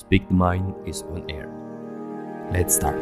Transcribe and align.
Speak 0.00 0.24
the 0.32 0.36
Mind 0.40 0.72
is 0.88 1.04
on 1.12 1.28
air. 1.28 1.44
Let's 2.48 2.80
start. 2.80 2.96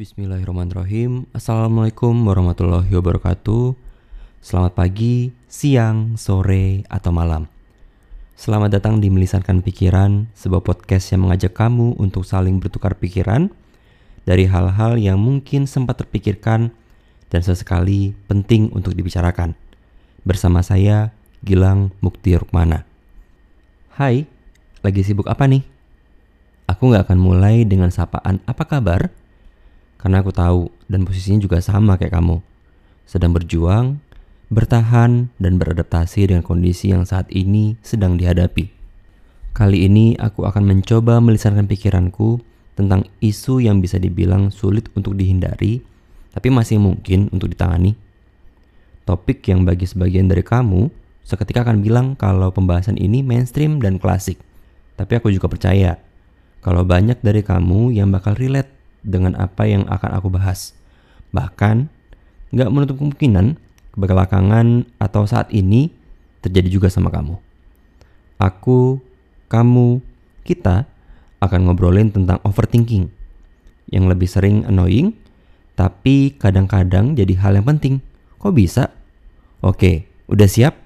Bismillahirrahmanirrahim 0.00 1.28
Assalamualaikum 1.36 2.24
warahmatullahi 2.24 2.88
wabarakatuh 2.88 3.76
Selamat 4.40 4.72
pagi, 4.72 5.36
siang, 5.44 6.16
sore, 6.16 6.88
atau 6.88 7.12
malam 7.12 7.52
Selamat 8.32 8.80
datang 8.80 8.96
di 8.96 9.12
Melisankan 9.12 9.60
Pikiran 9.60 10.32
Sebuah 10.32 10.64
podcast 10.64 11.12
yang 11.12 11.28
mengajak 11.28 11.52
kamu 11.52 12.00
untuk 12.00 12.24
saling 12.24 12.64
bertukar 12.64 12.96
pikiran 12.96 13.52
Dari 14.24 14.48
hal-hal 14.48 14.96
yang 14.96 15.20
mungkin 15.20 15.68
sempat 15.68 16.00
terpikirkan 16.00 16.72
Dan 17.28 17.40
sesekali 17.44 18.16
penting 18.24 18.72
untuk 18.72 18.96
dibicarakan 18.96 19.52
Bersama 20.24 20.64
saya, 20.64 21.12
Gilang 21.44 21.92
Mukti 22.00 22.32
Rukmana 22.32 22.88
Hai, 23.92 24.24
lagi 24.80 25.04
sibuk 25.04 25.28
apa 25.28 25.44
nih? 25.44 25.60
Aku 26.64 26.96
gak 26.96 27.12
akan 27.12 27.20
mulai 27.20 27.68
dengan 27.68 27.92
sapaan 27.92 28.40
apa 28.48 28.64
kabar? 28.64 29.12
Karena 30.00 30.24
aku 30.24 30.32
tahu 30.32 30.72
dan 30.88 31.04
posisinya 31.04 31.44
juga 31.44 31.60
sama 31.60 32.00
kayak 32.00 32.16
kamu. 32.16 32.40
Sedang 33.04 33.36
berjuang, 33.36 34.00
bertahan, 34.48 35.28
dan 35.36 35.60
beradaptasi 35.60 36.32
dengan 36.32 36.40
kondisi 36.40 36.88
yang 36.88 37.04
saat 37.04 37.28
ini 37.28 37.76
sedang 37.84 38.16
dihadapi. 38.16 38.72
Kali 39.52 39.84
ini 39.84 40.16
aku 40.16 40.48
akan 40.48 40.64
mencoba 40.64 41.20
melisankan 41.20 41.68
pikiranku 41.68 42.40
tentang 42.80 43.04
isu 43.20 43.60
yang 43.60 43.84
bisa 43.84 44.00
dibilang 44.00 44.48
sulit 44.48 44.88
untuk 44.96 45.20
dihindari, 45.20 45.84
tapi 46.32 46.48
masih 46.48 46.80
mungkin 46.80 47.28
untuk 47.28 47.52
ditangani. 47.52 48.03
Topik 49.04 49.44
yang 49.48 49.68
bagi 49.68 49.84
sebagian 49.84 50.28
dari 50.28 50.40
kamu 50.40 50.88
seketika 51.24 51.64
akan 51.64 51.80
bilang 51.80 52.06
kalau 52.16 52.52
pembahasan 52.52 52.96
ini 53.00 53.24
mainstream 53.24 53.80
dan 53.80 54.00
klasik. 54.00 54.40
Tapi 54.96 55.20
aku 55.20 55.32
juga 55.32 55.48
percaya 55.48 56.00
kalau 56.64 56.80
banyak 56.80 57.20
dari 57.20 57.44
kamu 57.44 57.92
yang 57.92 58.08
bakal 58.08 58.32
relate 58.32 58.72
dengan 59.04 59.36
apa 59.36 59.68
yang 59.68 59.84
akan 59.84 60.10
aku 60.16 60.32
bahas. 60.32 60.72
Bahkan, 61.36 61.92
nggak 62.56 62.70
menutup 62.72 62.96
kemungkinan 62.96 63.60
kebelakangan 63.92 64.88
atau 64.96 65.28
saat 65.28 65.52
ini 65.52 65.92
terjadi 66.40 66.72
juga 66.72 66.88
sama 66.88 67.12
kamu. 67.12 67.36
Aku, 68.40 69.04
kamu, 69.52 70.00
kita 70.48 70.88
akan 71.44 71.68
ngobrolin 71.68 72.08
tentang 72.08 72.40
overthinking 72.48 73.12
yang 73.92 74.08
lebih 74.08 74.24
sering 74.24 74.64
annoying, 74.64 75.12
tapi 75.76 76.32
kadang-kadang 76.40 77.12
jadi 77.12 77.36
hal 77.44 77.60
yang 77.60 77.68
penting. 77.68 78.00
Kok 78.44 78.52
bisa? 78.52 78.92
Oke, 79.64 80.04
udah 80.28 80.44
siap? 80.44 80.76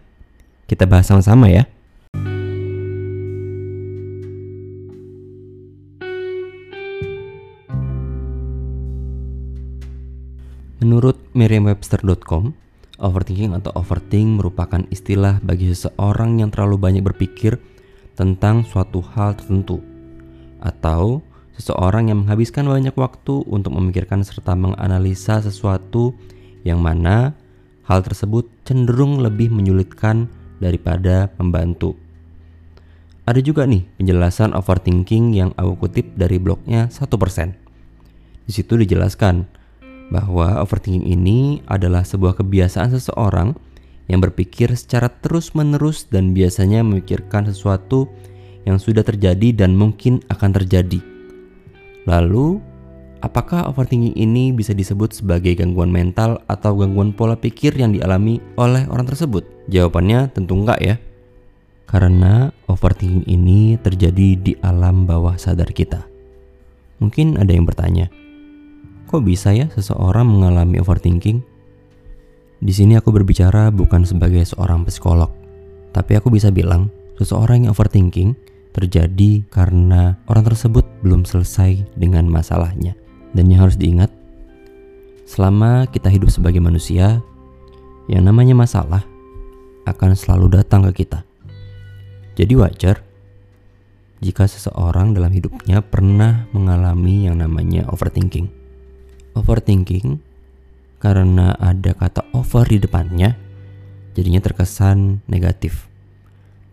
Kita 0.70 0.86
bahas 0.86 1.10
sama-sama 1.10 1.50
ya. 1.50 1.66
Menurut 10.78 11.18
Merriam-Webster.com, 11.34 12.54
overthinking 13.02 13.58
atau 13.58 13.74
overthink 13.74 14.38
merupakan 14.38 14.86
istilah 14.94 15.42
bagi 15.42 15.74
seseorang 15.74 16.38
yang 16.38 16.54
terlalu 16.54 16.78
banyak 16.78 17.02
berpikir 17.02 17.58
tentang 18.14 18.62
suatu 18.70 19.02
hal 19.02 19.34
tertentu 19.34 19.82
atau 20.62 21.26
seseorang 21.58 22.14
yang 22.14 22.22
menghabiskan 22.22 22.70
banyak 22.70 22.94
waktu 22.94 23.42
untuk 23.50 23.74
memikirkan 23.74 24.22
serta 24.22 24.54
menganalisa 24.54 25.42
sesuatu 25.42 26.14
yang 26.62 26.78
mana 26.78 27.34
hal 27.88 28.04
tersebut 28.04 28.44
cenderung 28.68 29.18
lebih 29.24 29.48
menyulitkan 29.48 30.28
daripada 30.60 31.32
membantu. 31.40 31.96
Ada 33.24 33.44
juga 33.44 33.68
nih 33.68 33.84
penjelasan 34.00 34.56
overthinking 34.56 35.36
yang 35.36 35.50
aku 35.56 35.88
kutip 35.88 36.16
dari 36.16 36.40
blognya 36.40 36.88
1%. 36.88 37.52
Di 38.48 38.52
situ 38.52 38.80
dijelaskan 38.80 39.44
bahwa 40.08 40.60
overthinking 40.64 41.04
ini 41.04 41.60
adalah 41.68 42.04
sebuah 42.04 42.40
kebiasaan 42.40 42.96
seseorang 42.96 43.52
yang 44.08 44.24
berpikir 44.24 44.72
secara 44.72 45.12
terus-menerus 45.12 46.08
dan 46.08 46.32
biasanya 46.32 46.80
memikirkan 46.80 47.44
sesuatu 47.44 48.08
yang 48.64 48.80
sudah 48.80 49.04
terjadi 49.04 49.52
dan 49.52 49.76
mungkin 49.76 50.24
akan 50.32 50.56
terjadi. 50.56 51.00
Lalu, 52.08 52.60
apakah 53.24 53.68
overthinking 53.70 54.14
ini 54.14 54.50
bisa 54.54 54.74
disebut 54.74 55.16
sebagai 55.16 55.54
gangguan 55.58 55.90
mental 55.90 56.42
atau 56.46 56.74
gangguan 56.78 57.14
pola 57.14 57.34
pikir 57.34 57.74
yang 57.74 57.94
dialami 57.94 58.42
oleh 58.58 58.84
orang 58.90 59.06
tersebut? 59.06 59.46
Jawabannya 59.70 60.30
tentu 60.32 60.58
enggak 60.58 60.80
ya. 60.80 60.96
Karena 61.88 62.52
overthinking 62.68 63.24
ini 63.24 63.80
terjadi 63.80 64.28
di 64.36 64.52
alam 64.60 65.08
bawah 65.08 65.40
sadar 65.40 65.72
kita. 65.72 66.04
Mungkin 67.00 67.40
ada 67.40 67.54
yang 67.54 67.64
bertanya, 67.64 68.12
Kok 69.08 69.24
bisa 69.24 69.56
ya 69.56 69.72
seseorang 69.72 70.28
mengalami 70.28 70.84
overthinking? 70.84 71.40
Di 72.60 72.72
sini 72.76 72.92
aku 72.92 73.08
berbicara 73.08 73.72
bukan 73.72 74.04
sebagai 74.04 74.44
seorang 74.44 74.84
psikolog, 74.84 75.32
tapi 75.96 76.20
aku 76.20 76.28
bisa 76.28 76.52
bilang 76.52 76.92
seseorang 77.16 77.64
yang 77.64 77.72
overthinking 77.72 78.36
terjadi 78.76 79.48
karena 79.48 80.20
orang 80.28 80.44
tersebut 80.52 80.84
belum 81.00 81.24
selesai 81.24 81.88
dengan 81.96 82.28
masalahnya. 82.28 82.92
Dan 83.32 83.52
yang 83.52 83.68
harus 83.68 83.76
diingat, 83.76 84.08
selama 85.28 85.84
kita 85.88 86.08
hidup 86.08 86.32
sebagai 86.32 86.60
manusia, 86.62 87.20
yang 88.08 88.24
namanya 88.24 88.56
masalah 88.56 89.04
akan 89.84 90.16
selalu 90.16 90.60
datang 90.60 90.84
ke 90.88 91.04
kita. 91.04 91.24
Jadi 92.36 92.54
wajar 92.56 93.04
jika 94.18 94.48
seseorang 94.48 95.12
dalam 95.12 95.30
hidupnya 95.30 95.84
pernah 95.84 96.48
mengalami 96.50 97.28
yang 97.28 97.38
namanya 97.38 97.86
overthinking 97.92 98.58
overthinking 99.38 100.18
karena 100.98 101.54
ada 101.62 101.94
kata 101.94 102.26
over 102.34 102.66
di 102.66 102.82
depannya 102.82 103.38
jadinya 104.18 104.42
terkesan 104.42 105.22
negatif. 105.30 105.86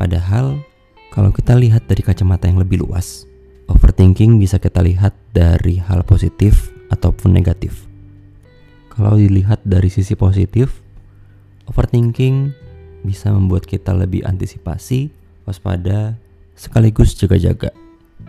Padahal 0.02 0.66
kalau 1.14 1.30
kita 1.30 1.54
lihat 1.54 1.86
dari 1.86 2.02
kacamata 2.02 2.50
yang 2.50 2.58
lebih 2.58 2.82
luas, 2.82 3.30
overthinking 3.70 4.38
bisa 4.38 4.62
kita 4.62 4.82
lihat 4.86 5.14
dari 5.34 5.82
hal 5.82 6.06
positif 6.06 6.74
ataupun 6.94 7.34
negatif. 7.34 7.86
Kalau 8.96 9.20
dilihat 9.20 9.60
dari 9.68 9.92
sisi 9.92 10.16
positif, 10.16 10.80
overthinking 11.68 12.56
bisa 13.04 13.30
membuat 13.30 13.68
kita 13.68 13.92
lebih 13.92 14.24
antisipasi, 14.24 15.12
waspada, 15.44 16.16
sekaligus 16.56 17.14
jaga-jaga. 17.20 17.76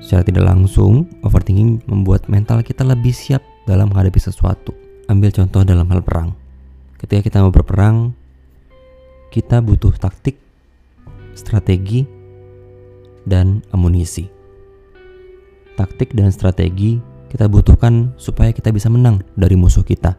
Secara 0.03 0.27
tidak 0.27 0.45
langsung, 0.45 1.09
overthinking 1.25 1.87
membuat 1.89 2.29
mental 2.29 2.61
kita 2.61 2.85
lebih 2.85 3.15
siap 3.15 3.41
dalam 3.65 3.89
menghadapi 3.89 4.21
sesuatu. 4.21 4.75
Ambil 5.07 5.31
contoh 5.33 5.63
dalam 5.63 5.87
hal 5.89 6.03
perang. 6.03 6.35
Ketika 6.99 7.23
kita 7.23 7.39
mau 7.41 7.55
berperang, 7.55 8.13
kita 9.31 9.63
butuh 9.63 9.95
taktik, 9.97 10.37
strategi, 11.33 12.05
dan 13.25 13.63
amunisi. 13.71 14.36
Taktik 15.77 16.17
dan 16.17 16.33
strategi 16.33 16.97
kita 17.29 17.53
butuhkan 17.53 18.17
supaya 18.17 18.49
kita 18.51 18.73
bisa 18.73 18.89
menang 18.89 19.21
dari 19.37 19.61
musuh 19.61 19.85
kita. 19.85 20.17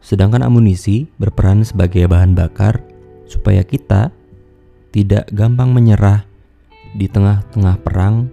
Sedangkan 0.00 0.40
amunisi 0.40 1.08
berperan 1.20 1.60
sebagai 1.60 2.08
bahan 2.08 2.32
bakar 2.32 2.80
supaya 3.28 3.60
kita 3.64 4.08
tidak 4.92 5.28
gampang 5.32 5.76
menyerah 5.76 6.24
di 6.96 7.04
tengah-tengah 7.04 7.76
perang 7.84 8.32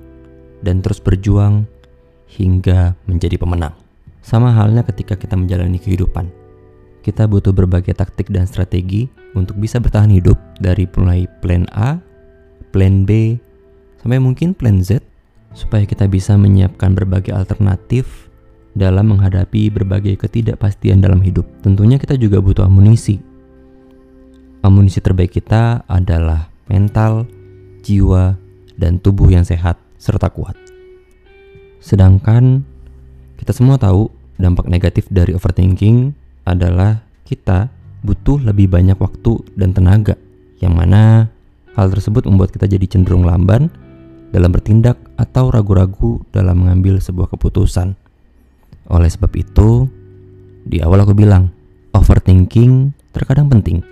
dan 0.64 0.80
terus 0.80 1.04
berjuang 1.04 1.68
hingga 2.32 2.96
menjadi 3.04 3.36
pemenang. 3.36 3.76
Sama 4.24 4.54
halnya 4.56 4.88
ketika 4.88 5.20
kita 5.20 5.36
menjalani 5.36 5.82
kehidupan. 5.82 6.30
Kita 7.02 7.26
butuh 7.26 7.52
berbagai 7.52 7.98
taktik 7.98 8.30
dan 8.30 8.46
strategi 8.46 9.10
untuk 9.34 9.58
bisa 9.58 9.82
bertahan 9.82 10.14
hidup 10.14 10.38
dari 10.62 10.86
mulai 10.94 11.26
plan 11.42 11.66
A, 11.74 11.98
plan 12.70 13.10
B, 13.10 13.42
sampai 14.00 14.22
mungkin 14.22 14.54
plan 14.54 14.86
Z 14.86 15.11
supaya 15.52 15.84
kita 15.84 16.08
bisa 16.08 16.36
menyiapkan 16.40 16.96
berbagai 16.96 17.36
alternatif 17.36 18.32
dalam 18.72 19.12
menghadapi 19.12 19.68
berbagai 19.68 20.16
ketidakpastian 20.16 21.04
dalam 21.04 21.20
hidup. 21.20 21.44
Tentunya 21.60 22.00
kita 22.00 22.16
juga 22.16 22.40
butuh 22.40 22.64
amunisi. 22.64 23.20
Amunisi 24.64 25.04
terbaik 25.04 25.36
kita 25.36 25.84
adalah 25.90 26.48
mental, 26.72 27.28
jiwa, 27.84 28.38
dan 28.80 29.02
tubuh 29.02 29.28
yang 29.28 29.44
sehat 29.44 29.76
serta 30.00 30.32
kuat. 30.32 30.56
Sedangkan 31.82 32.64
kita 33.42 33.52
semua 33.52 33.76
tahu 33.76 34.08
dampak 34.38 34.70
negatif 34.70 35.10
dari 35.10 35.34
overthinking 35.34 36.14
adalah 36.46 37.04
kita 37.26 37.70
butuh 38.02 38.42
lebih 38.42 38.70
banyak 38.70 38.98
waktu 38.98 39.46
dan 39.58 39.74
tenaga, 39.74 40.18
yang 40.62 40.74
mana 40.74 41.30
hal 41.78 41.88
tersebut 41.90 42.26
membuat 42.26 42.54
kita 42.54 42.66
jadi 42.66 42.86
cenderung 42.86 43.26
lamban 43.26 43.70
dalam 44.32 44.50
bertindak 44.50 44.98
atau 45.22 45.54
ragu-ragu 45.54 46.26
dalam 46.34 46.66
mengambil 46.66 46.98
sebuah 46.98 47.30
keputusan. 47.30 47.94
Oleh 48.90 49.10
sebab 49.14 49.30
itu, 49.38 49.86
di 50.66 50.82
awal 50.82 51.06
aku 51.06 51.14
bilang, 51.14 51.54
overthinking 51.94 52.98
terkadang 53.14 53.46
penting, 53.54 53.86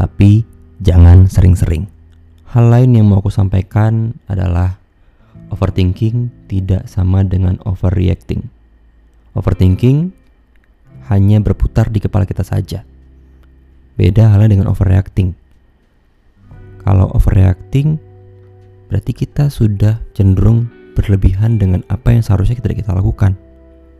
tapi 0.00 0.48
jangan 0.80 1.28
sering-sering. 1.28 1.84
Hal 2.50 2.72
lain 2.72 2.96
yang 2.96 3.06
mau 3.12 3.20
aku 3.20 3.28
sampaikan 3.28 4.16
adalah 4.26 4.80
overthinking 5.52 6.32
tidak 6.48 6.88
sama 6.88 7.22
dengan 7.22 7.60
overreacting. 7.62 8.48
Overthinking 9.36 10.10
hanya 11.06 11.38
berputar 11.38 11.92
di 11.92 12.02
kepala 12.02 12.26
kita 12.26 12.42
saja. 12.42 12.82
Beda 13.94 14.32
halnya 14.32 14.56
dengan 14.56 14.72
overreacting. 14.72 15.36
Kalau 16.80 17.12
overreacting 17.12 18.09
berarti 18.90 19.14
kita 19.14 19.46
sudah 19.48 20.02
cenderung 20.12 20.66
berlebihan 20.98 21.56
dengan 21.56 21.86
apa 21.86 22.10
yang 22.10 22.20
seharusnya 22.26 22.58
kita 22.58 22.74
kita 22.74 22.92
lakukan. 22.92 23.38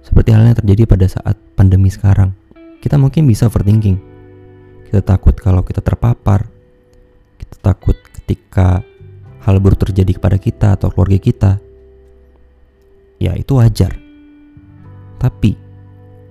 Seperti 0.03 0.35
halnya 0.35 0.59
terjadi 0.59 0.85
pada 0.91 1.07
saat 1.07 1.39
pandemi 1.55 1.89
sekarang. 1.89 2.35
Kita 2.83 2.99
mungkin 2.99 3.31
bisa 3.31 3.47
overthinking. 3.47 3.97
Kita 4.91 5.01
takut 5.07 5.39
kalau 5.39 5.63
kita 5.63 5.79
terpapar. 5.79 6.51
Kita 7.39 7.57
takut 7.63 7.95
ketika 8.21 8.83
hal 9.47 9.57
buruk 9.63 9.87
terjadi 9.87 10.19
kepada 10.19 10.37
kita 10.37 10.75
atau 10.75 10.91
keluarga 10.91 11.17
kita. 11.23 11.51
Ya, 13.23 13.37
itu 13.39 13.57
wajar. 13.57 13.95
Tapi 15.21 15.55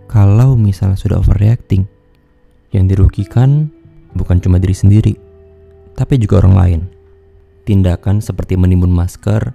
kalau 0.09 0.57
misalnya 0.57 0.97
sudah 0.97 1.21
overreacting, 1.21 1.85
yang 2.73 2.85
dirugikan 2.85 3.69
bukan 4.13 4.41
cuma 4.41 4.61
diri 4.61 4.73
sendiri, 4.73 5.13
tapi 5.97 6.17
juga 6.21 6.45
orang 6.45 6.56
lain. 6.57 6.81
Tindakan 7.69 8.18
seperti 8.18 8.57
menimbun 8.57 8.89
masker 8.89 9.54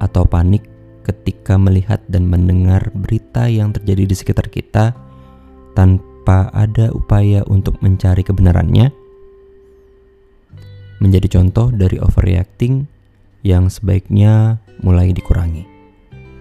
atau 0.00 0.24
panik 0.24 0.64
ketika 1.04 1.60
melihat 1.60 2.00
dan 2.08 2.24
mendengar 2.24 2.88
berita 2.96 3.44
yang 3.44 3.76
terjadi 3.76 4.08
di 4.08 4.16
sekitar 4.16 4.48
kita 4.48 4.96
tanpa 5.76 6.48
ada 6.56 6.88
upaya 6.96 7.44
untuk 7.44 7.76
mencari 7.84 8.24
kebenarannya 8.24 8.88
menjadi 11.04 11.36
contoh 11.36 11.68
dari 11.76 12.00
overreacting 12.00 12.88
yang 13.44 13.68
sebaiknya 13.68 14.56
mulai 14.80 15.12
dikurangi. 15.12 15.68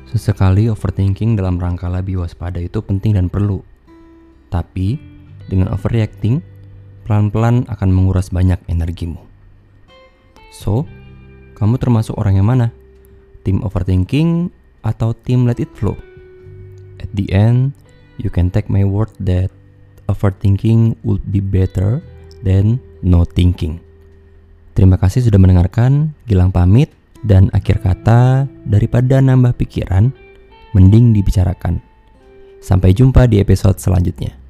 Sesekali 0.07 0.71
overthinking 0.71 1.35
dalam 1.35 1.59
rangka 1.59 1.91
lebih 1.91 2.23
waspada 2.23 2.63
itu 2.63 2.79
penting 2.79 3.19
dan 3.19 3.27
perlu. 3.27 3.59
Tapi, 4.47 4.95
dengan 5.51 5.75
overreacting, 5.75 6.39
pelan-pelan 7.03 7.67
akan 7.67 7.89
menguras 7.91 8.31
banyak 8.31 8.63
energimu. 8.71 9.34
So, 10.55 10.87
kamu 11.59 11.75
termasuk 11.75 12.15
orang 12.15 12.39
yang 12.39 12.47
mana? 12.47 12.71
Tim 13.43 13.59
overthinking 13.59 14.47
atau 14.87 15.11
tim 15.11 15.43
let 15.43 15.59
it 15.59 15.67
flow? 15.75 15.99
At 17.03 17.11
the 17.11 17.27
end, 17.35 17.75
you 18.15 18.31
can 18.31 18.47
take 18.47 18.71
my 18.71 18.87
word 18.87 19.11
that 19.27 19.51
overthinking 20.07 20.95
would 21.03 21.27
be 21.27 21.43
better 21.43 21.99
than 22.47 22.79
no 23.03 23.27
thinking. 23.27 23.83
Terima 24.71 24.95
kasih 24.95 25.27
sudah 25.27 25.39
mendengarkan. 25.39 26.15
Gilang 26.23 26.55
pamit. 26.55 26.91
Dan 27.25 27.49
akhir 27.57 27.81
kata, 27.81 28.45
daripada 28.69 29.17
nambah 29.17 29.57
pikiran, 29.57 30.13
mending 30.77 31.09
dibicarakan. 31.09 31.81
Sampai 32.61 32.93
jumpa 32.93 33.25
di 33.25 33.41
episode 33.41 33.81
selanjutnya. 33.81 34.44